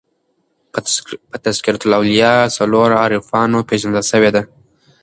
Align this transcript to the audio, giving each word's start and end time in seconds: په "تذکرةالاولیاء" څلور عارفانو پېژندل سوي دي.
په 1.31 1.37
"تذکرةالاولیاء" 1.45 2.41
څلور 2.57 2.89
عارفانو 3.01 3.59
پېژندل 3.69 4.03
سوي 4.11 4.29
دي. 4.35 4.43